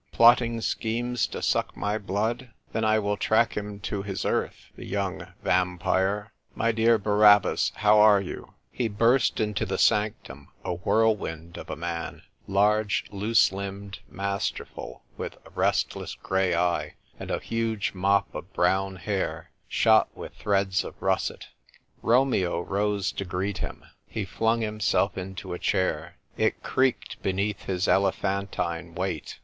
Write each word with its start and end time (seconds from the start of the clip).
"Plotting 0.11 0.61
schemes 0.61 1.27
to 1.27 1.43
suck 1.43 1.77
my 1.77 1.99
blood? 1.99 2.49
Then 2.73 2.83
I 2.83 2.97
will 2.97 3.17
track 3.17 3.55
him 3.55 3.79
to 3.81 4.01
his 4.01 4.25
earth— 4.25 4.69
the 4.75 4.87
young 4.87 5.27
vampire. 5.43 6.31
My 6.55 6.71
dear 6.71 6.97
Barabbas, 6.97 7.71
how 7.75 7.99
are 7.99 8.19
you?" 8.19 8.55
He 8.71 8.87
burst 8.87 9.39
into 9.39 9.63
the 9.63 9.77
sanctum, 9.77 10.47
a 10.65 10.73
whirlwind 10.73 11.55
of 11.55 11.69
a 11.69 11.75
man— 11.75 12.23
large, 12.47 13.05
loose 13.11 13.51
limbed, 13.51 13.99
masterful, 14.09 15.03
with 15.17 15.37
a 15.45 15.51
restless 15.51 16.15
grey 16.15 16.55
eye, 16.55 16.95
and 17.19 17.29
a 17.29 17.37
huge 17.37 17.93
mop 17.93 18.33
of 18.33 18.51
brown 18.53 18.95
hair, 18.95 19.51
shot 19.67 20.07
with 20.17 20.33
thread 20.33 20.73
of 20.83 20.99
russet. 20.99 21.49
Romeo 22.01 22.61
"NOW 22.61 22.63
BARABBAS 22.63 22.63
WAS 22.63 22.65
A 22.65 22.65
PUBLISHER." 22.65 22.65
I47 22.65 22.79
rose 22.79 23.11
to 23.11 23.25
greet 23.25 23.57
him. 23.59 23.85
He 24.07 24.25
flung 24.25 24.61
himself 24.61 25.15
into 25.15 25.53
a 25.53 25.59
chair. 25.59 26.17
It 26.37 26.63
creaked 26.63 27.21
beneath 27.21 27.65
his 27.65 27.87
elephantine 27.87 28.95
weight. 28.95 29.37